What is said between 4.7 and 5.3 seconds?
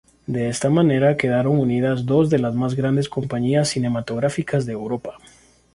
Europa.